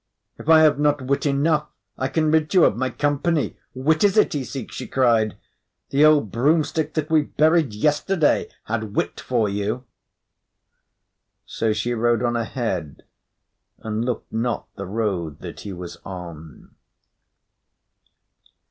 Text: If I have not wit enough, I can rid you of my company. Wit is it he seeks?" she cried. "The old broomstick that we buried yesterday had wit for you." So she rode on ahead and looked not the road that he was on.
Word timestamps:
If 0.39 0.49
I 0.49 0.61
have 0.61 0.79
not 0.79 1.03
wit 1.03 1.27
enough, 1.27 1.67
I 1.95 2.07
can 2.07 2.31
rid 2.31 2.51
you 2.55 2.65
of 2.65 2.75
my 2.75 2.89
company. 2.89 3.55
Wit 3.75 4.03
is 4.03 4.17
it 4.17 4.33
he 4.33 4.43
seeks?" 4.43 4.75
she 4.75 4.87
cried. 4.87 5.37
"The 5.91 6.03
old 6.03 6.31
broomstick 6.31 6.95
that 6.95 7.11
we 7.11 7.21
buried 7.21 7.75
yesterday 7.75 8.49
had 8.63 8.95
wit 8.95 9.19
for 9.19 9.47
you." 9.47 9.83
So 11.45 11.71
she 11.71 11.93
rode 11.93 12.23
on 12.23 12.35
ahead 12.35 13.03
and 13.77 14.03
looked 14.03 14.33
not 14.33 14.65
the 14.75 14.87
road 14.87 15.37
that 15.41 15.59
he 15.59 15.71
was 15.71 15.97
on. 16.03 16.73